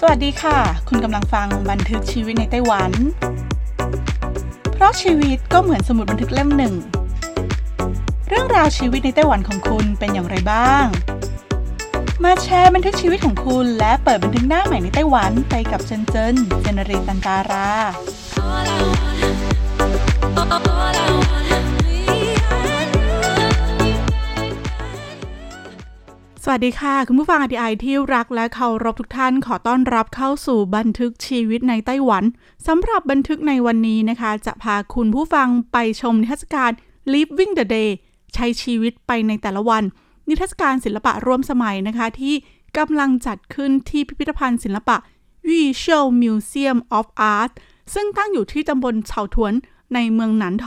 [0.00, 0.58] สวัสดีค่ะ
[0.88, 2.92] คุณกำลังฟังบันทึกชีวิตในไต้หวัน
[4.72, 6.74] เพราะชีวิตก็เหมือนสมุดบันทึกเล่มหนึ่ง
[8.28, 10.86] เรื่องราวชีวิตในไต้หวันของคุณเป็นอย่างไรบ้าง
[12.24, 17.68] มาแชร์บันทึกชีวิตของคุณและเปิดบันทึกหน้าใหม่ในไต้หวันไปกับเจนเจนเจนเรตันตารา
[26.52, 32.24] วัสดีค่ะ คุณผู้ฟังอ t ีไอที่รักและเคารพทุกท่านขอต้อนรับเข้าสู่บันทึกชีวิตในไต้หวัน
[32.66, 36.70] สำหรับบันทึกในวันนี้นะคะ จะพาคุณผู้ฟังไปชมนิทรรศการ
[37.12, 37.90] Living the Day
[38.34, 39.84] ใช้ชีวิตไปในแต่ละวัน
[40.28, 42.34] นิทรรศการศิลปะร่วมสมัยนะคะ ที่
[42.78, 44.96] กำลังจัดขึ้นที่พิพิธภัณฑ์ศิลปะ
[45.48, 47.50] วี่เชิล Museum of Art
[47.94, 49.52] ซึ่งตั้งอยู่ที่ตำบลเฉ่าถุน
[49.94, 50.66] ในเมืองหนานโถว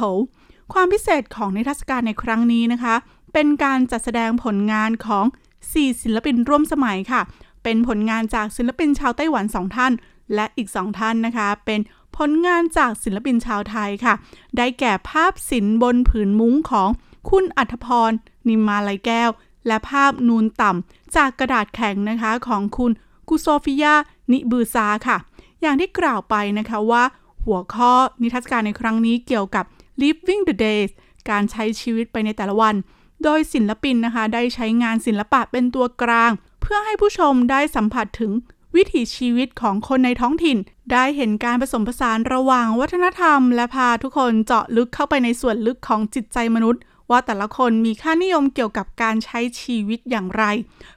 [0.73, 2.95] ความพิเศษของนิทรรศการในครั้งนี้นะคะ
[3.33, 5.25] เป็นการจัดแสดงผลงานของ
[5.69, 7.21] 4 ศิลปินร่วมสมัยค่ะ
[7.63, 9.93] เป็นผลงานจากศิลปินชาวไต้หวัน 2 ท่าน
[10.35, 11.79] และอีก 2 ท่านนะคะ เป็น
[12.17, 14.13] ผลงานจากศิลปินชาวไทยค่ะ
[14.57, 16.89] ได้แก่ภาพศิลป์บนผืนมุ้งของ
[17.29, 18.11] คุณอัธพร
[18.47, 19.29] นิมมาลัยแก้ว
[19.67, 22.91] และภาพนูนต่ำจากกระดาษแข็งนะคะของคุณ
[23.29, 23.95] กุโซฟิยา
[24.31, 25.17] นิบือซาค่ะ
[25.61, 27.03] อย่างที่กล่าวไปนะคะว่า
[27.45, 29.65] หัวข้อนิทรรศการในครั้งนี้เกี่ยวกับ
[30.01, 30.91] living the days
[31.29, 32.75] การใช้ชีวิตไปในแต่ละวัน
[33.23, 38.31] โดยศิลปินนะคะ ได้ใช้งานศิลปะเป็นตัวกลาง เพื่อให้ผู้ชมได้สัมผัสถึง
[38.75, 40.57] วิถีชีวิตของคนในท้องถิ่น
[40.91, 50.43] ได้เห็นการผสมผสานระหว่างวัฒนธรรม และพาทุกคนเจาะลึกเข้าไปในส่วนลึกของจิตใจมนุษย์ ว่าแต่ละคนมีค่านิยมเกี่ยวกับการใช้ชีวิตอย่างไร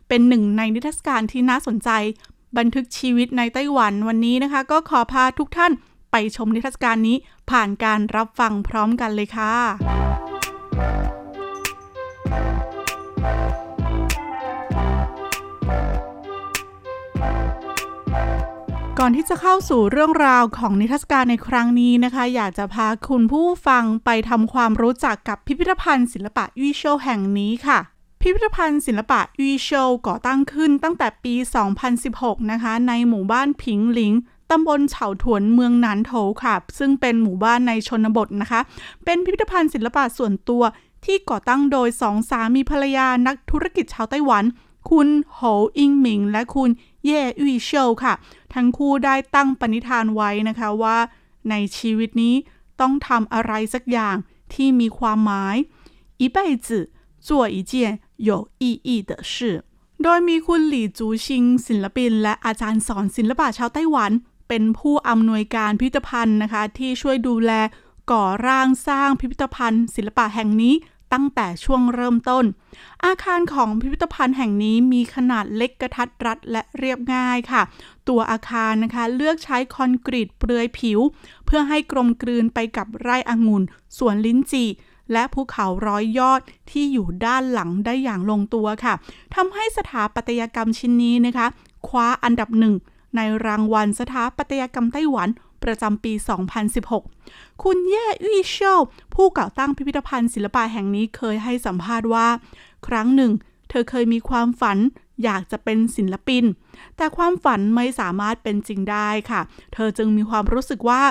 [0.09, 1.91] เป็นหนึ่งในนิทรรศการที่น่าสนใจ
[2.59, 5.73] บันทึกชีวิตในไต้หวันวันนี้นะคะ ก็ขอพาทุกท่าน
[6.13, 7.17] ไปชมนิทรรศการนี้
[7.51, 10.24] ผ่านการรับฟังพร้อมกันเลยค่ะ
[19.07, 27.79] ก่อนที่จะเข้าสู่เรื่องราวของนิทรรศการในครั้งนี้นะคะ อยากจะพาคุณผู้ฟังไปทำความรู้จักกับพิพิธภัณฑ์ศิลปะยี่โชวแห่งนี้ค่ะ
[28.21, 31.35] พิพิธภัณฑ์ศิลปะยี่โชวก่อตั้งขึ้นตั้งแต่ปี
[31.93, 34.13] 2016 นะคะ ในหมู่บ้านผิงหลิง
[34.51, 36.13] ตำบลเฉาถวนเมืองหนานโถ
[36.45, 38.61] ค่ะ ซึ่งเป็นหมู่บ้านในชนบทนะคะ
[39.05, 40.63] เป็นพิพิธภัณฑ์ศิลปะส่วนตัว
[41.05, 44.45] ที่ก่อตั้งโดยสองสามีภรรยานักธุรกิจชาวไต้หวัน
[44.91, 45.41] คุณโห
[45.79, 46.71] อิงหมิง และคุณ
[47.06, 48.14] เย่อี้เชวค่ะ
[48.54, 50.98] ทั้งคู่ได้ตั้งปณิธานไว้นะคะว่า
[51.50, 52.36] ในชีวิตนี้
[52.82, 54.16] ต้องทำอะไรสักอย่าง
[54.54, 55.56] ที่มีความหมาย
[56.22, 56.68] 一辈子
[57.28, 57.74] 做一件
[58.30, 58.30] 有
[58.64, 59.34] 意义的事
[60.04, 64.12] โดยมีคุณหลี่จูชิง ศิลปิน และอาจารย์สอนศิลปะชาวไต้หวัน
[64.48, 67.52] เป็นผู้อำนวยการพิพิธภัณฑ์นะคะ ที่ช่วยดูแล
[68.12, 70.74] ก่อร่างสร้างพิพิธภัณฑ์ ศิลปะแห่งนี้
[71.15, 72.45] ตั้งแต่ช่วงเริ่มต้น
[73.05, 77.63] อาคารของพิพิธภัณฑ์แห่งนี้มีขนาดเล็กกระทัดรัดและเรียบง่ายค่ะ
[78.09, 81.01] ตัวอาคารนะคะเลือกใช้คอนกรีตเปลือยผิว
[81.47, 83.63] เพื่อให้กลมกลืนไปกับไร่องุ่น
[83.99, 84.69] สวนลิ้นจี่
[85.13, 88.95] และภูเขาร้อยยอดที่อยู่ด้านหลังได้อย่างลงตัวค่ะ
[89.35, 91.47] ทำให้สถาปัตยกรรมชิ้นนี้นะคะ
[91.89, 92.75] คว้าอันดับหนึ่ง
[93.17, 95.29] ในรางวัลสถาปัตยกรรมไต้หวัน
[95.65, 96.13] ประจำปี
[96.87, 98.81] 2016 คุณเย่อี้เชว
[99.15, 102.29] ผู้ก่อตั้งพิพิธภัณฑ์ศิลปะแห่งนี้เคยให้สัมภาษณ์ว่า
[102.87, 103.33] ครั้งหนึ่ง
[103.69, 104.79] เธอเคยมีความฝัน
[105.25, 106.45] อยากจะเป็นศิลปิน
[106.97, 109.41] แต่ความฝันไม่สามารถเป็นจริงได้ค่ะ
[109.75, 111.03] เธอจึงมีความรู้สึกว่า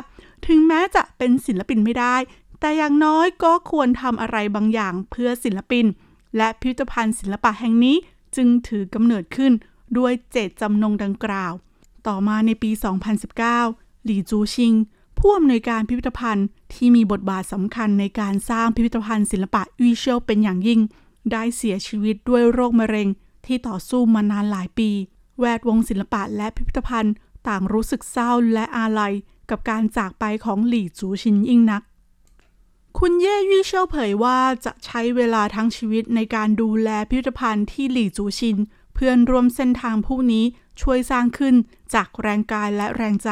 [0.48, 2.16] ถึงแม้จะเป็นศิลปินไม่ได้
[2.60, 5.86] แต่อย่างน้อยก็ควรทำอะไรบางอย่างเพื่อศิลปิน
[6.38, 7.96] และพิพิธภัณฑ์ศิลปะแห่งนี้
[8.36, 9.52] จึงถือกำเนิดขึ้น
[9.98, 11.54] ด้วยเจตจำนงดังกล่าว
[12.08, 12.72] ต่อมาในปี
[13.34, 14.74] 2019 หลี่จูชิง
[15.20, 20.82] ผู้อำนวยการพิพิธภัณฑ์ที่มีบทบาทสำคัญในการสร้างพิพิธภัณฑ์ศิลปะวิเชียวเป็นอย่างยิ่ง
[21.32, 23.08] ได้เสียชีวิตด้วยโรคมะเร็ง
[23.46, 24.90] ที่ต่อสู้มานานหลายปี
[25.40, 27.14] แวดวงศิลปะและพิพิธภัณฑ์
[27.48, 29.14] ต่างรู้สึกเศร้าและอาลัย
[29.50, 31.82] กับการจากไปของหลี่จูชินยิ่งนัก
[33.00, 38.58] คุณเย่ยี่เชียวเผยว่าจะใช้เวลาทั้งชีวิตในการดูแลพิพิธภัณฑ์ที่หลี่จูชิน
[38.94, 40.46] เพื่อนร่วมเส้นทางผู้นี้
[40.82, 41.56] ช่วยสร้างขึ้น
[41.94, 43.30] จากแรงกายและแรงใจ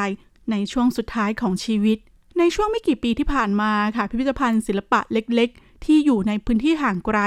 [0.50, 1.98] ในช่วงสุดท้ายของชีวิต
[2.38, 7.18] ในช่วงไม่กี่ปีที่ผ่านมาค่ะ พิพิธภัณฑ์ศิลปะเล็กๆ ที่อยู่ในพื้นที่ห่างไกล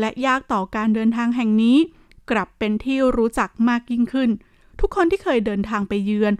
[0.00, 1.76] และยากต่อการเดินทางแห่งนี้
[2.30, 4.30] กลับเป็นที่รู้จักมากยิ่งขึ้น
[4.80, 6.32] ทุกคนที่เคยเดินทางไปเยือน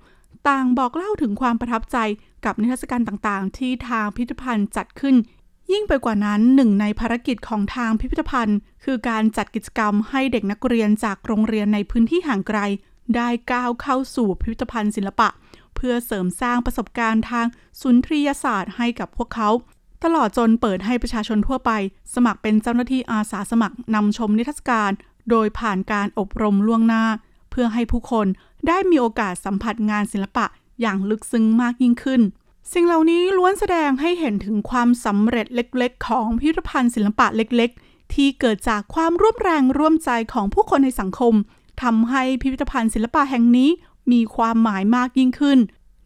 [0.49, 1.96] ต่างบอกเล่าถึงความประทับใจ
[2.44, 5.17] กับนิทรรศการต่างๆ ที่ทางพิพิธภัณฑ์จัดขึ้น
[5.73, 12.58] ยิ่งไปกว่านั้นหนึ่งในภารกิจของทางพิพิธภัณฑ์ คือการจัดกิจกรรมให้เด็กนักเรียนจากโรงเรียนในพื้นที่ห่างไกล
[13.17, 15.29] ได้ก้าวเข้าสู่พิพิธภัณฑ์ศิลปะ
[15.74, 17.46] เพื่อเสริมสร้างประสบการณ์ทาง
[17.80, 19.50] สุนทรียศาสตร์ให้กับพวกเขา
[20.04, 21.70] ตลอดจนเปิดให้ประชาชนทั่วไป
[22.14, 24.90] สมัครเป็นเจ้าหน้าที่อาสาสมัครนำชมนิทรรศการ
[25.30, 27.04] โดยผ่านการอบรมล่วงหน้า
[27.50, 28.26] เพื่อให้ผู้คน
[28.66, 30.46] ได้มีโอกาสสัมผัสงานศิลปะ
[30.80, 32.20] อย่างลึกซึ้งมากยิ่งขึ้น
[32.72, 41.34] สิ่งเหล่านี้ล้วนแสดงให้เห็นถึงความสำเร็จเล็กๆ ของพิพิธภัณฑ์ศิลปะเล็กๆ ที่เกิดจากความร่วมแรงร่วมใจของผู้คนในสังคม
[41.82, 43.70] ทำให้พิพิธภัณฑ์ศิลปะแห่งนี้
[44.12, 45.58] มีความหมายมากยิ่งขึ้น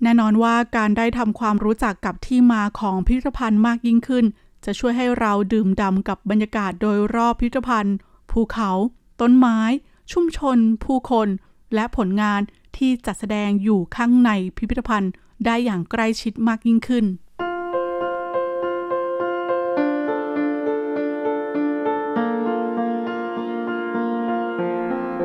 [0.03, 4.25] แน่นอนว่าการได้ทำความรู้จักกับที่มาของพิพิธภัณฑ์มากยิ่งขึ้น
[4.65, 7.97] จะช่วยให้เราดื่มด่ำกับบรรยากาศโดยรอบพิพิธภัณฑ์
[8.31, 8.71] ภูเขา
[9.21, 9.59] ต้นไม้
[10.13, 11.29] ชุมชน ผู้คน
[11.75, 12.41] และผลงาน
[12.77, 15.13] ที่จัดแสดงอยู่ข้างในพิพิธภัณฑ์
[15.45, 17.05] ได้อย่างใกล้ชิดมากยิ่งขึ้น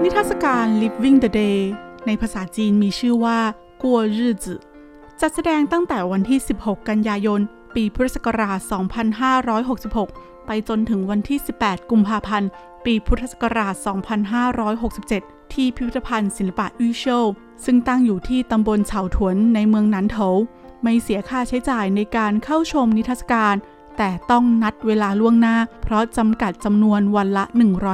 [0.02, 1.60] นิทรรศการ Living the Day
[2.06, 3.40] ในภาษาจีนมีชื่อว่า
[3.82, 4.54] กัวรื่อจื
[5.22, 7.42] จัดแสดงตั้งแต่วันที่ 16 กันยายน
[7.76, 8.60] ปีพุทธศักราช
[9.94, 12.50] 2566 ไปจนถึงวันที่ 18 กุมภาพันธ์
[12.86, 13.76] ปีพุทธศักราช
[14.84, 17.26] 2567 ที่พิพิธภัณฑ์ศิลปะอู่โชว
[17.66, 20.18] ซึ่งตั้งอยู่ที่ตำบลเฉาถวนในเมืองนันโถ
[20.84, 23.56] ไม่เสียค่าใช้จ่ายในการเข้าชมนิทรรศการ
[23.98, 27.46] แต่ต้องนัดเวลาล่วงหน้า เพราะจำกัดจำนวนวันละ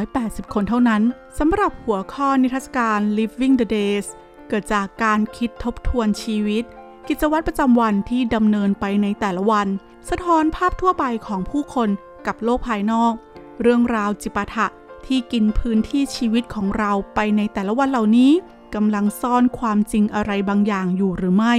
[0.03, 1.01] 180 คนเท่านั้น
[1.39, 4.07] สำหรับหัวข้อนิทรรศการ Living the Days
[4.49, 6.63] เกิดจากการคิดทบทวนชีวิต
[7.07, 9.67] กิจวัตรประจำวันที่ดำเนินไปในแต่ละวัน
[10.09, 11.89] สะท้อนภาพทั่วไปของผู้คน
[12.27, 13.13] กับโลกภายนอก
[13.61, 14.67] เรื่องราวจิปาถะ
[15.05, 18.31] ที่กินพื้นที่ชีวิตของเราไปในแต่ละวันเหล่านี้
[18.75, 21.55] กำลังซ่อนความจริงอะไรบางอย่างอยู่หรือไม่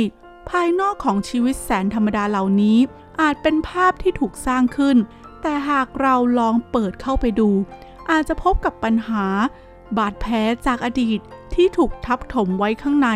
[0.51, 2.79] ภายนอกของชีวิตแสนธรรมดาเหล่านี้
[3.21, 4.97] อาจเป็นภาพที่ถูกสร้างขึ้น
[5.43, 7.51] แต่หากเราลองเปิดเข้าไปดู
[8.11, 9.27] อาจจะพบกับปัญหา
[9.99, 10.35] บาดแผล
[10.67, 11.21] จากอดีต
[11.55, 13.09] ที่ถูกทับถมไว้ข้างใน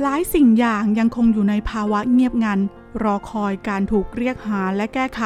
[0.00, 2.60] หลายสิ่งอย่างยังคงอยู่ในภาวะเงียบงัน
[3.02, 5.22] รอคอยการถูกเรียกหาและแก้ไข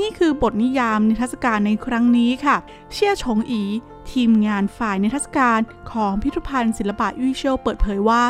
[0.04, 2.56] ี่คือบทนิยามนิทรรศการในครั้งนี้ค่ะ
[2.92, 3.62] เชี่ยชงอี
[4.10, 5.60] ทีมงานฝ่ายนิทรรศการ
[5.92, 8.22] ของพิพิธภัณฑ์ศิลปะยุ่ยเชียวเปิดเผยว่า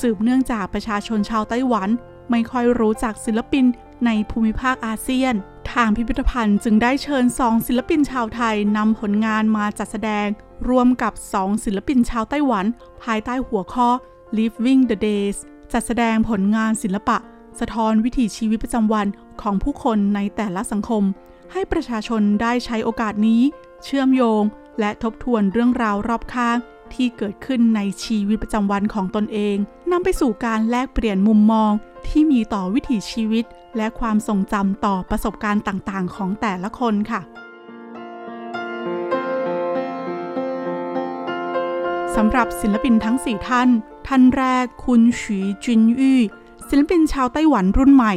[0.00, 1.88] สืบเนื่องจากประชาชนชาวไต้หวัน
[2.30, 3.64] ไม่ค่อยรู้จักศิลปิน
[4.06, 5.34] ในภูมิภาคอาเซียน
[5.72, 10.26] ทางพิพิธภัณฑ์จึงได้เชิญสองศิลปินชาวไทยนำผลงานมาจัดแสดง
[10.68, 12.64] รวมกับสองศิลปินชาวไต้หวัน
[13.04, 13.88] ภายใต้หัวข้อ
[14.38, 15.36] Living the Days
[15.72, 17.16] จัดแสดงผลงานศิลปะ
[17.60, 19.06] สะท้อนวิถีชีวิตประจำวัน
[19.42, 21.02] ของผู้คนในแต่ละสังคม
[21.52, 23.42] ให้ประชาชนได้ใช้โอกาสนี้
[23.84, 24.42] เชื่อมโยง
[24.80, 26.56] และทบทวนเรื่องราวรอบข้าง
[26.94, 29.56] ที่เกิดขึ้นในชีวิตประจำวันของตนเอง
[29.90, 31.72] นำไปสู่การแลกเปลี่ยนมุมมอง
[32.08, 33.44] ที่มีต่อวิถีชีวิต
[33.76, 37.20] และความทรงจำต่อประสบการณ์ต่างๆ ของแต่ละคนค่ะ
[42.14, 43.68] สำหรับศิลปินทั้ง 4 ท่าน
[44.08, 46.20] ท่านแรกคุณฉีจุนยี่
[46.68, 48.14] ศิลปินชาวไต้หวันรุ่นใหม่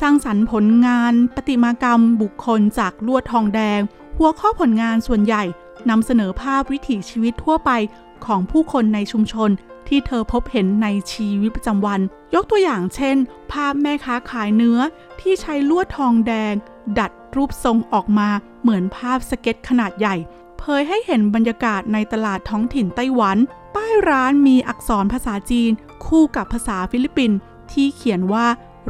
[0.00, 3.80] สร้างสรรค์ผลงานประติมากรรม บุคคลจากลวดทองแดง
[4.18, 5.42] หัวข้อผลงานส่วนใหญ่
[5.90, 7.70] นำเสนอภาพวิถีชีวิตทั่วไป
[8.26, 9.50] ของผู้คนในชุมชน
[9.88, 12.00] ที่เธอพบเห็นในชีวิตประจำวัน
[12.34, 13.16] ยกตัวอย่างเช่น
[13.52, 14.78] ภาพแม่ค้าขายเนื้อ
[15.20, 16.54] ที่ใช้ลวดทองแดง
[16.98, 18.28] ดัดรูปทรงออกมา
[18.62, 20.16] เหมือนภาพสเก็ตช์ขนาดใหญ่
[20.58, 23.36] เผยให้เห็นบรรยากาศในตลาดท้องถิ่นไต้หวัน
[23.74, 25.70] ป้ายร้านมีอักษรภาษาจีน
[26.06, 27.38] คู่กับภาษาฟิลิปปินส์
[27.72, 28.46] ที่เขียนว่า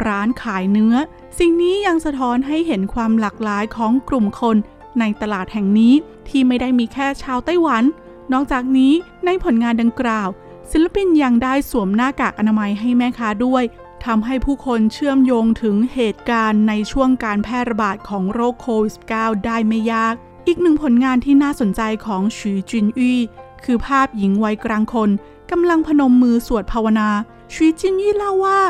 [0.06, 0.94] ร้านขายเนื้อ
[1.38, 4.56] สิ่งนี้ยังสะท้อนให้เห็นความหลากหลายของกลุ่มคน
[5.00, 5.94] ในตลาดแห่งนี้
[6.28, 7.84] ที่ไม่ได้มีแค่ชาวไต้หวัน
[8.32, 8.92] นอกจากนี้
[9.24, 10.28] ในผลงานดังกล่าว
[10.74, 13.64] ศิลปินยังได้สวมหน้ากากอนามัยให้แม่ค้าด้วย
[14.04, 20.14] ทำให้ผู้คนเชื่อมโยงถึงเหตุการณ์ในช่วงการแพร่ระบาดของโรคโควิด -19 ได้ไม่ยาก
[20.46, 23.18] อีกหนึ่งผลงานที่น่าสนใจของฉีจินอี้
[23.64, 25.10] คือภาพหญิงวัยกลางคน
[25.50, 27.08] กำลังพนมมือสวดภาวนา
[27.52, 28.60] ฉีจินยี่เล่าว่า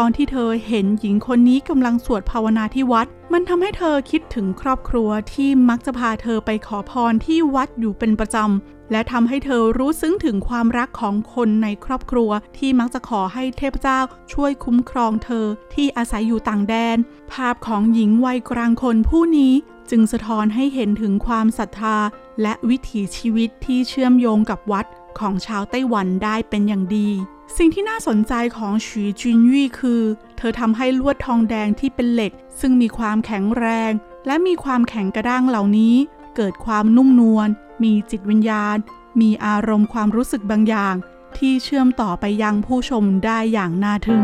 [0.00, 14.00] ตอนที่เธอเห็นหญิงคนนี้กำลังสวดภาวนาที่วัด มันทำให้เธอคิดถึงครอบครัวที่มักจะพาเธอไปขอพรที่วัดอยู่เป็นประจำ และทำให้เธอรู้ซึ้งถึงความรักของคนในครอบครัว ที่มักจะขอให้เทพเจ้า
[14.32, 16.96] ช่วยคุ้มครองเธอที่อาศัยอยู่ต่างแดน
[17.32, 19.52] ภาพของหญิงวัยกลางคนผู้นี้
[19.90, 21.96] จึงสะท้อนให้เห็นถึงความศรัทธา
[22.42, 24.86] และวิถีชีวิตที่เชื่อมโยงกับวัด
[25.20, 27.10] ของชาวไต้หวันได้เป็นอย่างดี
[27.56, 30.02] สิ่งที่น่าสนใจของฉีจุนยี่คือ
[30.36, 33.92] เธอทำให้ลวดทองแดงที่เป็นเหล็ก ซึ่งมีความแข็งแรง
[34.26, 35.94] และมีความแข็งกระด้างเหล่านี้
[36.36, 37.48] เกิดความนุ่มนวล
[37.82, 38.76] มีจิตวิญญาณ
[39.20, 40.94] มีอารมณ์ความรู้สึกบางอย่าง
[41.38, 44.22] ที่เชื่อมต่อไปยังผู้ชมได้อย่างน่าทึ่ง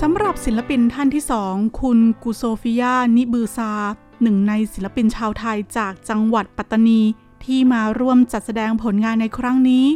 [0.00, 3.72] สำหรับศิลปินท่านที่สองคุณกุโซฟิยานิบือซา
[4.22, 7.00] หนึ่งในศิลปินชาวไทยจากจังหวัดปัตตานี
[7.44, 9.86] ที่มาร่วมจัดแสดงผลงานในครั้งนี้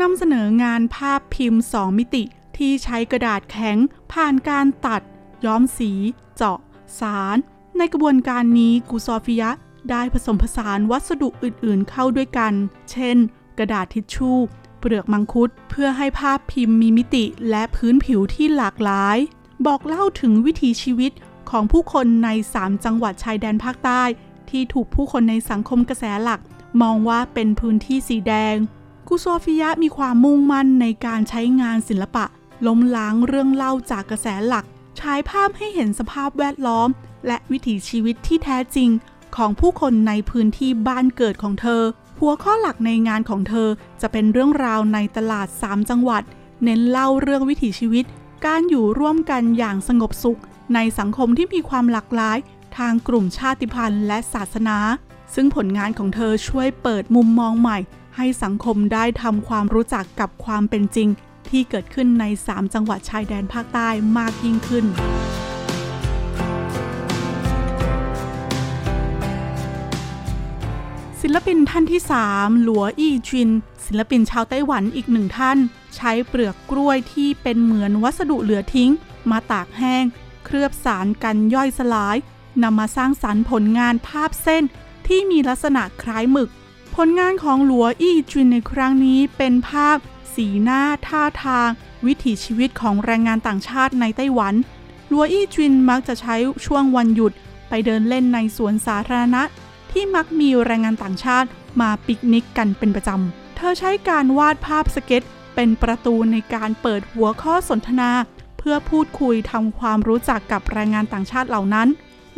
[0.00, 2.22] นำเสนองานภาพพิมพ์ 2 มิติ
[2.56, 3.76] ที่ใช้กระดาษแข็ง
[4.12, 5.02] ผ่านการตัด
[5.44, 5.92] ย้อมสี
[6.36, 6.58] เจาะ
[7.00, 7.36] สาร
[7.78, 9.50] ในกระบวนการนี้กุโซฟิยะ
[9.90, 12.52] ได้ผสมผสานวัสดุอื่นๆ เข้าด้วยกัน
[12.90, 13.16] เช่น
[13.58, 14.38] กระดาษทิชชู่
[14.78, 19.18] เปลือกมังคุด เพื่อให้ภาพพิมพ์มีมิติและพื้นผิวที่หลากหลาย
[19.66, 21.12] บอกเล่าถึงวิถีชีวิต
[21.50, 24.02] ของผู้คนใน 3 จังหวัดชายแดนภาคใต้
[24.50, 26.40] ที่ถูกผู้คนในสังคมกระแสหลัก
[26.82, 28.56] มองว่าเป็นพื้นที่สีแดง
[29.08, 32.24] กุโซฟิยะมีความมุ่งมั่นในการใช้งานศิลปะ
[32.66, 34.64] ล้มล้างเรื่องเล่าจากกระแสหลัก
[35.00, 36.88] ฉายภาพให้เห็นสภาพแวดล้อม
[37.26, 38.90] และวิถีชีวิตที่แท้จริง
[39.36, 41.82] ของผู้คนในพื้นที่บ้านเกิดของเธอ
[42.20, 43.68] หัวข้อหลักในงานของเธอ
[44.00, 46.22] จะเป็นเรื่องราวในตลาด 3 จังหวัด
[46.64, 48.04] เน้นเล่าเรื่องวิถีชีวิต
[48.46, 50.40] การอยู่ร่วมกันอย่างสงบสุข
[50.74, 52.38] ในสังคมที่มีความหลากหลาย
[52.78, 54.78] ทางกลุ่มชาติพันธุ์และศาสนา
[55.34, 57.78] ซึ่งผลงานของเธอช่วยเปิดมุมมองใหม่
[58.16, 61.08] ให้สังคมได้ทำความรู้จักกับความเป็นจริง
[61.48, 64.86] ที่เกิดขึ้นใน 3 จังหวัดชายแดนภาคใต้มากยิ่งขึ้น
[71.20, 73.50] ศิลปินท่านที่ 3 หลัวอี้จิน
[73.86, 75.58] ศิลปินชาวไต้หวันอีกหนึ่งท่าน
[75.96, 78.90] ใช้เปลือกกล้วยที่เป็นเหมือนวัสดุเหลือทิ้ง
[79.30, 80.04] มาตากแห้ง
[80.44, 82.16] เคลือบสารกันย่อยสลาย
[82.62, 84.62] นำมาสร้างสรรค์ผลงานภาพเส้น
[85.06, 86.48] ที่มีลักษณะคล้ายหมึก
[86.96, 89.96] ผลงานของหลัวอี้จินในครั้งนี้เป็นภาพ
[90.34, 91.68] สีหน้าท่าทาง
[92.06, 94.54] วิถีชีวิตของแรงงานต่างชาติในไต้หวัน
[95.08, 97.32] หลัวอี้จินมักจะใช้ช่วงวันหยุด
[97.68, 99.42] ไปเดินเล่นในสวนสาธารณะ
[99.92, 101.48] ที่มักมีแรงงานต่างชาติ
[101.80, 105.22] มาปิกนิกกันเป็นประจำ เธอใช้การวาดภาพสเก็ต
[105.54, 108.10] เป็นประตูในการเปิดหัวข้อสนทนา
[108.58, 111.88] เพื่อพูดคุยทำความรู้จักกับแรงงานต่างชาติเหล่านั้น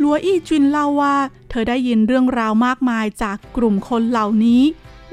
[0.01, 1.15] ลัวอี้จินเล่าว่า
[1.49, 4.61] เธอได้ยินเรื่องราวมากมายจากกลุ่มคนเหล่านี้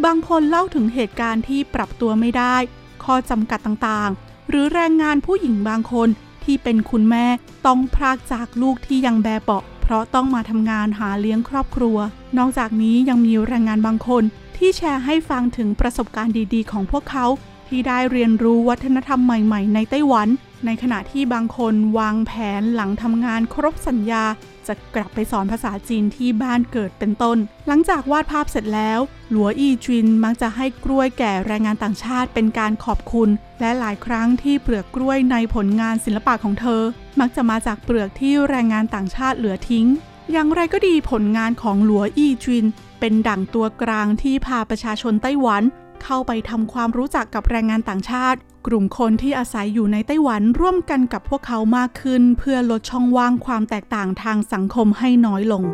[0.05, 2.57] บางคนเล่าถึงเหตุการณ์ที่ปรับตัวไม่ได้
[3.05, 6.09] ข้อจำกัดต่างๆ หรือแรงงานผู้หญิงบางคน
[6.45, 7.27] ที่เป็นคุณแม่
[7.67, 11.99] ต้องพรากจากลูกที่ยังแบเบาะ เพราะต้องมาทำงานหาเลี้ยงครอบครัว
[12.39, 14.25] นอกจากนี้ยังมีแรงงานบางคน
[14.57, 17.27] ที่แชร์ให้ฟังถึงประสบการณ์ดีๆ ของพวกเขา
[17.69, 20.29] ที่ได้เรียนรู้วัฒนธรรมใหม่ ๆ ในไต้หวัน
[20.67, 24.25] ในขณะที่บางคนวางแผนหลังทำงานครบสัญญา
[24.67, 29.01] จะกลับไปสอนภาษาจีนที่บ้านเกิดเป็นต้น หลังจากวาดภาพเสร็จแล้ว
[29.31, 33.29] หลัวอีจินมักจะให้กล้วยแก่แรงงานต่างชาติเป็นการขอบคุณ
[33.61, 36.83] และหลายครั้งที่เปลือกกล้วยในผลงานศิลปะของเธอ
[37.21, 39.87] มักจะมาจากเปลือกที่แรงงานต่างชาติเหลือทิ้ง
[40.33, 42.67] อย่างไรก็ดีผลงานของหลัวอีจิน
[43.01, 45.63] เป็นดั่งตัวกลางที่พาประชาชนไต้หวัน
[46.03, 55.65] เข้าไปทำความรู้จักกับแรงงานต่างชาติ กลุ่มคนที่อาศัยอยู่ในไต้หวันร่วมกันกับพวกเขามากขึ้น เพื่อลดช่องว่างความแตกต่างทางสังคมให้น้อยลง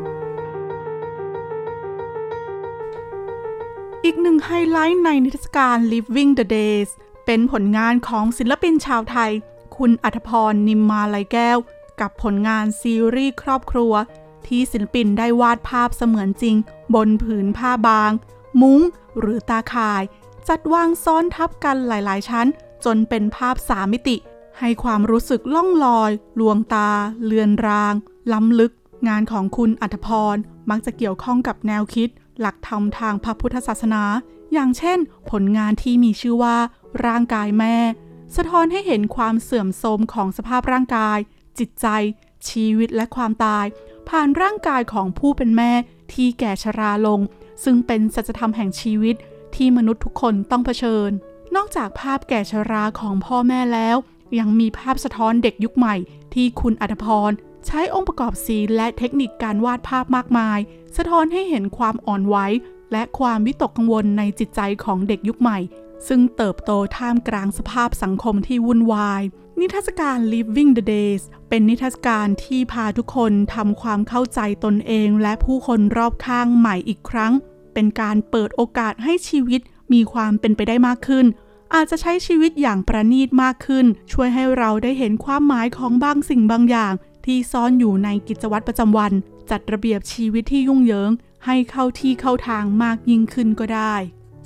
[4.05, 6.91] อีกหนึ่งไฮไลท์ในนิทรรศการ Living the Days
[7.27, 9.31] เป็นผลงานของศิลปินชาวไทย
[9.77, 11.59] คุณอัธพรนิมมาลัยแก้ว
[12.01, 13.93] กับผลงานซีรีส์ครอบครัว
[14.47, 16.57] ที่ศิลปินได้วาดภาพเสมือนจริง
[16.95, 18.11] บนผืนผ้าบาง
[18.61, 18.81] มุ้ง
[19.19, 20.03] หรือตาข่าย
[20.49, 22.47] จัดวางซ้อนทับกันหลาย ๆ ชั้น
[22.85, 24.17] จนเป็นภาพสามมิติ
[24.59, 26.91] ให้ความรู้สึกล่องลอย ลวงตา
[27.25, 27.95] เลือนราง
[28.33, 28.73] ล้ำลึก
[29.09, 30.37] งานของคุณอัธพร
[30.71, 32.09] มักจะเกี่ยวข้องกับแนวคิด
[32.41, 34.03] หลักธรรมทางพระพุทธศาสนา
[34.53, 34.99] อย่างเช่น
[35.31, 36.57] ผลงานที่มีชื่อว่า
[37.07, 37.77] ร่างกายแม่
[38.37, 41.19] สะท้อนให้เห็นความเสื่อมโทรมของสภาพร่างกาย
[41.59, 41.87] จิตใจ
[42.49, 43.65] ชีวิตและความตาย
[44.09, 45.73] ผ่านร่างกายของผู้เป็นแม่
[46.13, 47.21] ที่แก่ชราลง
[47.65, 49.17] ซึ่งเป็นสัจธรรมแห่งชีวิต
[49.55, 51.11] ที่มนุษย์ทุกคนต้องเผชิญ
[51.57, 53.97] นอกจากภาพแก่ชราของพ่อแม่แล้ว
[54.39, 55.97] ยังมีภาพสะท้อนเด็กยุคใหม่
[56.35, 57.31] ที่คุณอัธพร
[57.67, 60.59] ใช้องค์ประกอบสีและเทคนิคการวาดภาพมากมาย
[60.97, 62.37] สะท้อนให้เห็นความอ่อนไหว
[62.93, 65.59] และความวิตกกังวลในจิตใจของเด็กยุคใหม่
[66.09, 69.23] ซึ่งเติบโตท่ามกลางสภาพสังคมที่วุ่นวาย
[69.61, 77.33] นิทรรศการ Living the Days เป็นนิทรรศการที่พาทุกคนทำความเข้าใจตนเองและผู้คนรอบข้างใหม่อีกครั้ง
[77.75, 79.61] เป็นการเปิดโอกาสให้ชีวิต
[79.93, 81.27] มีความเป็นไปได้มากขึ้น
[81.75, 86.93] อาจจะใช้ชีวิตอย่างประณีตมากขึ้น ช่วยให้เราได้เห็นความหมายของบางสิ่งบางอย่าง
[87.25, 89.13] ที่ซ่อนอยู่ในกิจวัตรประจำวัน
[89.51, 91.11] จัดระเบียบชีวิตที่ยุ่งเหยิง
[91.47, 93.95] ให้เข้าที่เข้าทางมากยิ่งขึ้นก็ได้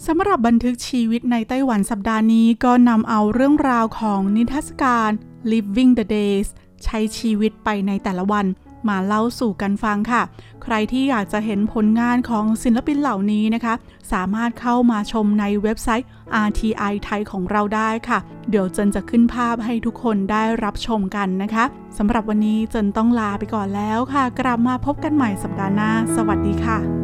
[0.07, 5.11] สำหรับบันทึกชีวิตในไต้หวันสัปดาห์นี้ก็นำเอาเรื่องราวของนิทรรศการ
[5.51, 6.49] Living the Days
[6.85, 8.47] ใช้ชีวิตไปในแต่ละวัน
[8.89, 10.23] มาเล่าสู่กันฟังค่ะ
[10.63, 13.75] ใครที่อยากจะเห็นผลงานของศิลปินเหล่านี้นะคะ
[14.13, 16.09] สามารถเข้ามาชมในเว็บไซต์
[16.47, 18.19] RTI ไทยของเราได้ค่ะ
[18.51, 21.65] เดี๋ยวเจนจะขึ้นภาพให้ทุกคนได้รับชมกันนะคะ
[21.99, 27.00] สำหรับวันนี้เจนต้องลาไปก่อนแล้วค่ะ กลับมาพบกันใหม่สัปดาห์หน้า สวัสดีค่ะ